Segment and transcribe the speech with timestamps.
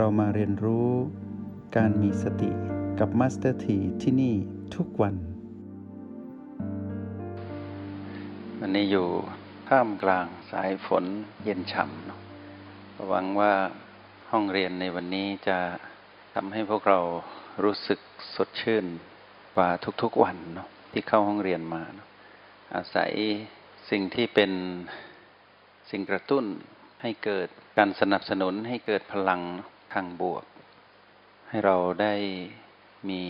[0.00, 0.88] เรามาเรียนรู้
[1.76, 2.50] การมีสติ
[2.98, 4.34] กับมาสเตอร์ทีที่นี่
[4.76, 5.14] ทุกวัน
[8.60, 9.08] วันนี้อยู่
[9.68, 11.04] ท่ามกลางสายฝน
[11.44, 12.20] เย็นฉ่ำเนอะ
[13.08, 13.52] หวังว่า
[14.30, 15.58] ห้องเรียนในวันนี้จะ
[16.34, 17.00] ทำให้พวกเรา
[17.64, 18.00] รู้สึก
[18.34, 18.84] สดชื่น
[19.56, 19.68] กว่า
[20.02, 22.08] ทุกๆวันเนาะที่เข้าห้องเรียนมาเนอะ
[22.74, 23.12] อาศัย
[23.90, 24.52] สิ่งที่เป็น
[25.90, 26.44] สิ่งกระตุ้น
[27.02, 29.42] ให้เกิดการสนับสนุนให้เกิดพลัง
[29.96, 30.44] ทางบวก
[31.48, 32.14] ให้เราได้
[33.10, 33.22] มี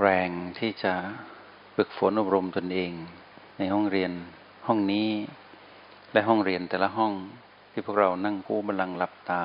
[0.00, 0.94] แรงที่จะ
[1.76, 2.92] ฝึกฝนอบรมตนเอง
[3.58, 4.12] ในห้องเรียน
[4.66, 5.08] ห้องนี้
[6.12, 7.12] และห้องเรียนแต่ละห้อง
[7.72, 9.42] ที่พวกเรานั่งกู้บัลลังก์หลับตา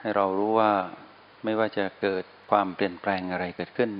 [0.00, 0.72] ให้เรารู้ว่า
[1.44, 3.90] ไม่ว่าจะเกิดความเปลี่ยนแปลงอะไรเกิดขึ้น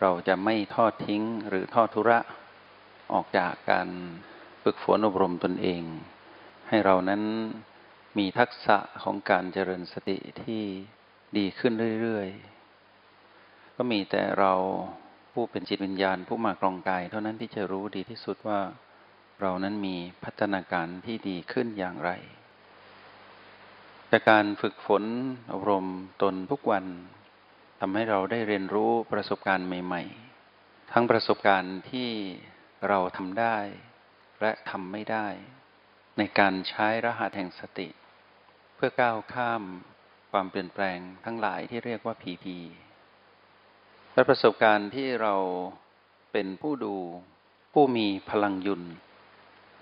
[0.00, 2.18] เราจะไม่ทอดทิ้งหรือทอดทุระ
[3.12, 3.88] ออกจากการ
[4.62, 5.82] ฝึกฝนอบรมตนเอง
[6.68, 7.22] ให้เรานั้น
[8.18, 10.62] มีทักษะของการเจริญสติที่
[11.38, 11.72] ดีขึ้น
[12.02, 14.52] เรื่อยๆ ก็มีแต่เรา
[15.32, 18.60] ผู้เป็นจิตวิญญาณผู้มากรองกาย เท่านั้นที่จะรู้ดีที่สุดว่า
[19.40, 22.10] เรานั้นมีพัฒนาการที่ดีขึ้นอย่างไร
[24.10, 25.04] จากการฝึกฝน
[25.52, 25.86] อบรม
[26.22, 26.84] ตนทุกวัน
[27.80, 30.02] ทำให้เราได้เรียนรู้ประสบการณ์ใหม่
[30.48, 32.10] ๆ ทั้งประสบการณ์ที่
[32.88, 33.56] เราทำได้
[34.40, 35.26] และทำไม่ได้
[36.18, 37.88] ในการใช้รหัสแห่งสติ
[38.76, 39.62] เพื่อก้าวข้าม
[40.30, 42.56] ความเปลี่ยนแปลงทั้งหลายที่เรียกว่าผีพี
[44.14, 45.34] และประสบการณ์ที่เรา
[46.32, 46.96] เป็นผู้ดู
[47.72, 48.82] ผู้มีพลังยุน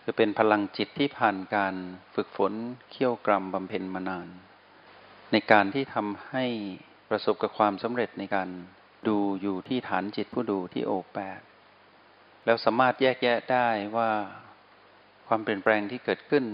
[0.03, 1.75] คือเป็นพลังจิตที่ผ่านการ
[2.15, 2.53] ฝึกฝน
[2.91, 4.29] เขี่ยวกรรมบำเพ็ญมานาน
[5.33, 6.45] ในการที่ทำให้
[7.11, 8.49] ประสบกับความสำเร็จในการ
[9.09, 11.41] ดูอยู่ที่ฐานจิตผู้ดูที่โอแปด
[12.45, 14.11] แล้วสามารถแยกแยะได้ว่า
[15.29, 16.45] ความเปลี่ยนแปลงที่เกิดขึ้น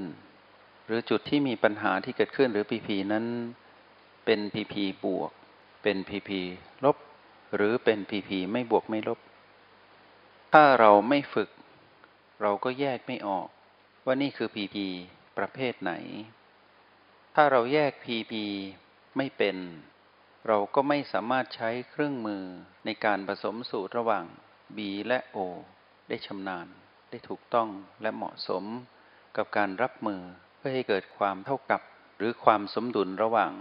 [0.90, 3.24] รือจุดที่มีปัญหาที่เกิดขึ้นหรือพีพีนั้น
[4.24, 5.30] เป็นพีพีบวก
[5.82, 6.40] เป็นพีพี
[6.84, 6.96] ลบ
[7.56, 9.18] หรือเป็นพีพีไม่บวกไม่ลบ
[10.52, 11.50] ถ้าเราไม่ฝึก
[12.42, 13.48] เราก็แยกไม่ออก
[14.04, 14.86] ว่านี่คือพีพี
[15.38, 15.92] ประเภทไหน
[17.34, 18.44] ถ้าเราแยกพีพี
[19.16, 19.56] ไม่เป็น
[20.46, 22.44] เราก็ไม่สามารถใช้เครื่องมือ
[22.84, 24.24] ในการผสมสูตรระหว่าง
[24.76, 25.38] B และ O
[26.08, 26.66] ได้ชำนาญ
[27.10, 27.68] ได้ถูกต้อง
[28.02, 28.64] และเหมาะสม
[29.36, 30.22] กับการรับมือ
[30.60, 31.80] เพื่อให้เกิดความเท่ากับ
[32.18, 33.52] หรือความสมดุลระหว่าง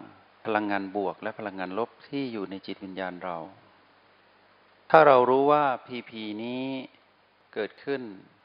[0.46, 3.38] พลังงานบวกและพลังงานลบที่อยู่ในจิตวิญญาณเรา
[4.92, 6.64] ถ้าเรารู้ว่าพีพีนี้
[7.54, 8.02] เกิดขึ้น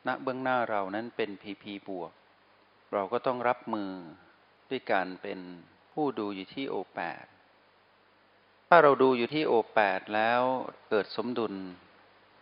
[0.06, 2.12] ณเบื้องหน้าเรานั้นเป็นพีพีบวก
[2.92, 3.90] เราก็ต้องรับมือ
[4.70, 5.38] ด้วยการเป็น
[5.92, 7.24] ผู้ดูอยู่ที่โอแปด
[8.68, 10.42] ถ้าเราดูอยู่ที่โอแปดแล้ว
[10.88, 11.54] เกิดสมดุล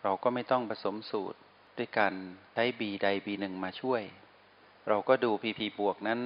[0.03, 1.39] เราก็ไม่ต้องผสมสูตร
[1.77, 2.13] ด้วยการ
[2.53, 4.03] ใช้บีใดบีหนึ่งมาช่วย
[4.89, 6.21] เราก็ดูพีพีบวกนั้น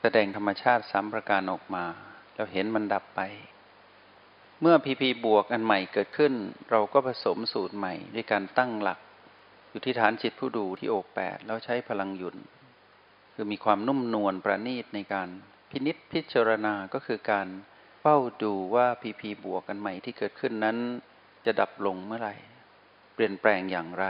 [0.00, 1.84] แสดงธรรมชาติสามประการออกมา
[2.36, 3.20] เราเห็นมันดับไป
[4.60, 6.32] เมื่อพีพีบวกอันใหม่เกิดขึ้น
[6.70, 8.98] เราก็ผสมสูตรใหม่ ด้วยการตั้งหลัก
[9.70, 12.36] อยู่ที่ฐานจิตผู้ดูที่โอกแปดแล้วใช้พลังหยุน
[13.34, 15.28] คือมีความนุ่มนวลประณีตในการ
[15.70, 17.48] พินิษพิจารณาก็คือการ
[18.00, 20.76] เฝ้าดูว่าพีพีบวกกันใหม่ที่เกิดขึ้นนั้น
[21.46, 22.34] จะดับลงเมื่อไหร่
[23.14, 24.06] เปลี่ยนแปลงอย่างไร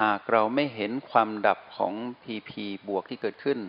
[0.00, 3.60] หากเราไม่เห็นความดับของพีพีบวกที่เกิดขึ้น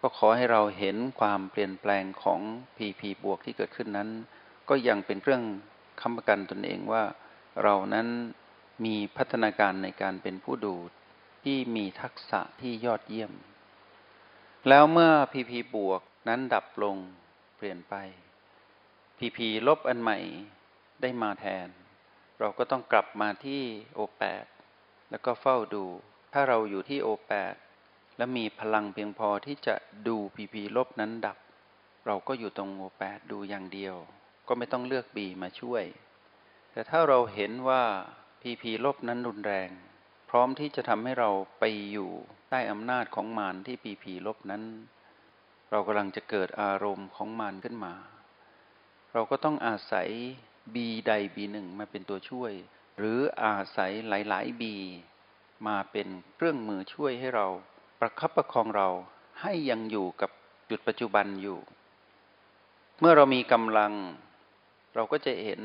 [0.00, 2.40] ก็ขอให้เราเห็นความเปลี่ยนแปลงของ
[2.76, 4.08] PP บวกที่เกิดขึ้นนั้น
[4.68, 5.42] ก็ยังเป็นเครื่อง
[6.00, 7.04] ค้ำประกันตนเองว่า
[7.62, 8.06] เรานั้น
[8.84, 10.74] มีพัฒนาการในการเป็นผู้ดู
[11.44, 13.32] ที่มีทักษะที่ยอดเยี่ยม
[14.68, 16.96] แล้วเมื่อ PP บวกนั้นดับลง
[17.56, 17.94] เปลี่ยนไป
[19.18, 20.18] PP ลบอันใหม่
[21.00, 21.68] ได้มาแทน
[22.38, 23.62] เราก็ต้องกลับมาที่
[23.96, 24.44] O8 แปด
[25.10, 25.84] แล้วก็เฝ้าดู
[26.32, 27.54] ถ้าเราอยู่ที่ O8 แปด
[28.16, 29.74] และมีพลังเพียงพอที่จะ
[30.08, 31.38] ดูพีพีลบนั้นดับ
[32.06, 33.96] เราก็อยู่ตรงโอแปดดูอย่างเดียว
[34.48, 35.84] ก็ไม่ต้องเลือกบีมาช่วย
[36.72, 37.82] แต่ถ้าเราเห็นว่า
[38.42, 39.70] พีพีลบนั้นรุนแรง
[40.30, 42.10] พร้อมที่จะทำให้เราไปอยู่
[42.48, 44.62] ใต้อำนาจของมารที่พีพีลบนั้น
[45.70, 47.94] เรากำลังจะเกิดอารมณ์ของมารขึ้นมา
[49.12, 50.08] เราก็ต้องอาศัย
[50.74, 52.52] บีใดบีหนึ่งมาเป็นตัวช่วย
[53.02, 54.76] หรืออาศัยหลาย ๆ บี
[55.66, 57.46] มาเป็นเครื่องมือช่วยให้เรา
[58.00, 58.88] ประคับประคองเรา
[59.40, 60.30] ให้ยังอยู่กับ
[60.70, 61.58] จุดปัจจุบันอยู่
[63.00, 63.92] เมื่อเรามีกำลัง
[64.94, 65.60] เราก็จะเห็น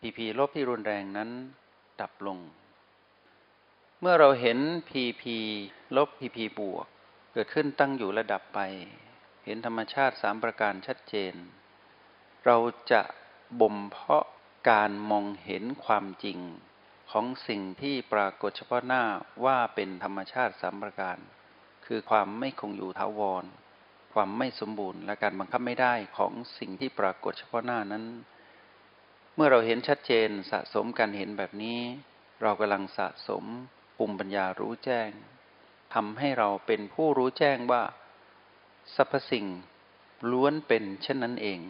[0.00, 1.30] พีพีลบที่รุนแรงนั้น
[2.00, 2.38] ดับลง
[4.00, 4.58] เมื่อเราเห็น
[4.88, 5.36] พีพี
[5.96, 6.86] ลบพีพีบวก
[7.32, 8.60] เกิดขึ้นตั้งอยู่ระดับไป
[9.44, 11.34] เห็นธรรมชาติสามประการชัดเจน
[12.46, 12.56] เรา
[12.90, 13.00] จะ
[13.60, 14.26] บ่มเพาะ
[14.70, 16.38] การมองเห็นความจริง
[17.10, 19.04] ของสิ่งที่ปรากฏเฉพาะหน้า
[19.44, 21.18] ว่าเป็นธรรมชาติสามประการ
[21.86, 23.44] คือความไม่คงอยู่ถาวร
[24.12, 28.04] ความไม่สมบูรณ์ และการบังคับไม่ได้ของสิ่งที่ปรากฏเฉพาะหน้านั้น
[29.34, 31.80] เมื่อเราเห็นชัดเจนสะสมการเห็นแบบนี้
[32.42, 33.44] เรากำลังสะสม
[33.96, 35.10] ภูมิปัญญารู้แจ้ง
[35.94, 37.82] ทำให้เราเป็นผู้รู้แจ้งว่า
[38.94, 39.46] สรรพสิ่ง
[40.30, 41.60] ล้วนเป็นเช่นนั้นเอง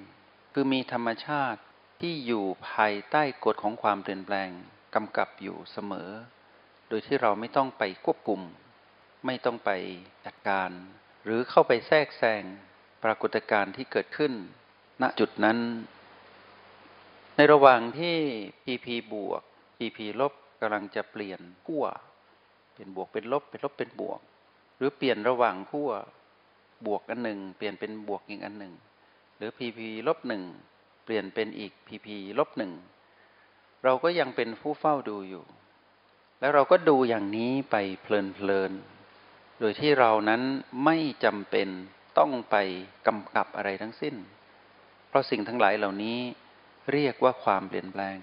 [0.53, 1.61] คือมีธรรมชาติ
[2.01, 4.51] ที่อยู่ภายใต้กฎของความเปลี่ยนแปลง
[4.95, 6.11] กำกับอยู่เสมอ
[6.89, 8.41] โดยที่เราไม่ต้องไปควบคุม
[9.27, 9.71] ไม่ต้องไป
[10.27, 10.71] จัดการ
[11.25, 12.45] หรือเข้าไปแทรกแซง
[13.05, 14.33] ปรากฏการณ์ที่เกิดขึ้น
[15.03, 15.59] ณจุดนั้น
[17.37, 18.17] ในระหว่างที่
[18.65, 19.43] PP บวก
[19.79, 21.85] PP ลบกำลังจะเปลี่ยนขั้ว
[22.75, 24.21] เป็นบวกเป็นลบเป็นลบเป็นบวก
[24.77, 25.91] หรือเปลี่ยนระหว่างขั้ว
[26.87, 28.75] บวกอันหนึ่ง เปลี่ยนเป็นบวกอีกอันหนึ่ง
[29.37, 30.43] หรือ PP ลบหนึ่ง
[31.07, 32.07] เปลี่ยนเป็นอีก PP
[32.39, 32.73] ลบหนึ่ง
[33.85, 35.45] เราก็ยังเป็นผู้เฝ้าดูอยู่
[36.41, 38.07] แล้วเราก็ดูอย่างนี้ไปเพ
[38.49, 40.43] ลินๆ โดยที่เรานั้น
[40.85, 41.69] ไม่จำเป็น
[42.19, 42.57] ต้องไป
[43.07, 44.15] กำกับอะไรทั้งสิ้น
[45.09, 46.19] เพราะสิ่งทั้งหลายเหล่านี้
[46.93, 48.17] เรียกว่าความเปลี่ยนแปลง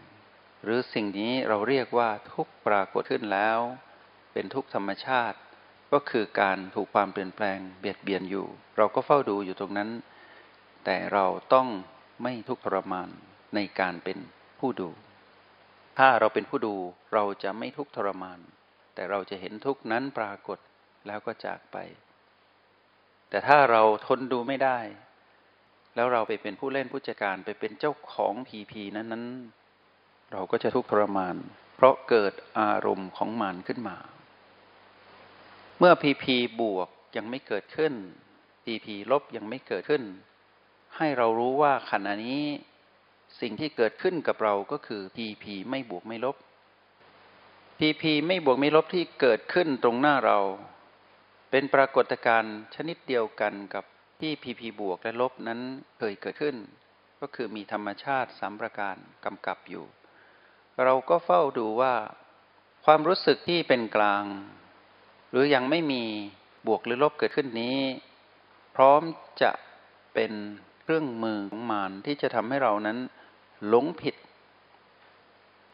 [0.63, 3.59] หรือสิ่งนี้เราเรียกว่าทุกปรากฏขึ้นแล้ว
[4.33, 5.37] เป็นทุกธรรมชาติ
[5.93, 8.47] ก็คือการถูกความเปลี่ยนแปลงเบียดเบียนอยู่
[8.77, 9.89] เราก็เฝ้าดูอยู่ตรงนั้น
[10.85, 11.67] แต่เราต้อง
[12.23, 13.09] ไม่ทุกข์ทรมาน
[13.55, 14.17] ในการเป็น
[14.59, 14.89] ผู้ดู
[15.97, 16.75] ถ้าเราเป็นผู้ดู
[17.13, 18.39] เราจะไม่ทุกข์ทรมาน
[18.95, 20.59] แต่เราจะเห็นทุกข์นั้นปรากฏ
[21.07, 21.77] แล้วก็จากไป
[23.29, 24.79] แต่ถ้าเราทนดูไม่ได้
[25.95, 29.25] แล้วเราไปเป็นผู้เล่นผู้จัดการไปเป็นเจ้าของผีผีนั้นนั้น
[30.31, 31.35] เราก็จะทุกข์ทรมาน
[31.75, 33.97] เพราะเกิดอารมณ์ของมันขึ้นมา
[35.79, 37.93] เมื่อพีพีบวกยังไม่เกิดขึ้น
[38.63, 40.03] พีพีลบยังไม่เกิดขึ้น
[40.97, 42.43] ให้เรารู้ว่าขณะนี้
[43.39, 46.35] สิ่งที่เกิดขึ้นกับเราก็คือ PP ไม่บวกไม่ลบ
[47.79, 50.39] PP ไม่บวกไม่ลบที่เกิดขึ้นตรงหน้าเรา
[51.51, 53.85] เป็นปรากฏการณ์ชนิดเดียวกันกับ
[54.21, 55.59] ที่ PP บวกและลบนั้น
[55.97, 56.55] เคยเกิดขึ้น
[57.21, 58.95] ก็คือมีธรรมชาติสามประการ
[59.25, 59.85] กำกับอยู่
[60.83, 61.93] เราก็เฝ้าดูว่า
[62.85, 64.23] ความรู้สึกที่เป็นกลาง
[65.31, 66.03] หรือยังไม่มี
[66.67, 67.79] บวกหรือลบเกิดขึ้นนี้
[68.75, 69.01] พร้อม
[69.41, 69.51] จะ
[70.13, 70.31] เป็น
[70.83, 72.97] เครื่องมือของมารที่จะทำให้เรานั้น
[73.67, 74.15] หลงผิด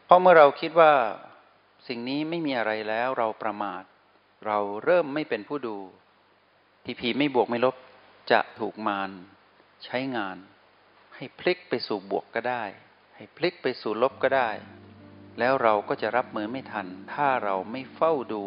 [0.04, 0.92] เพราะเมื่อเราคิดว่า
[1.88, 3.82] สิ่งนี้ไม่มีอะไรแล้วเราประมาท
[4.46, 5.76] เราเริ่มไม่เป็นผู้ดู
[6.84, 7.76] พีพีไม่บวกไม่ลบ
[8.32, 9.10] จะถูกมาร
[9.84, 10.36] ใช้งาน
[11.14, 12.64] ให้พลิกไปสู่บวกก็ได้
[13.16, 14.50] ให้พลิกไปสู่ลบก็ได้
[15.38, 18.42] แล้วเราก็จะรับมือไม่ทัน ถ้าเราไม่เฝ้าดู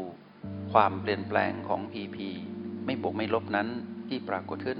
[0.71, 2.29] ความเปลี่ยนแปลงของพีพี
[2.85, 3.67] ไม่บวกไม่ลบนั้น
[4.07, 4.79] ที่ปรากฏขึ้น